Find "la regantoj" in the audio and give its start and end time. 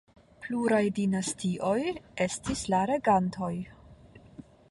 2.75-3.53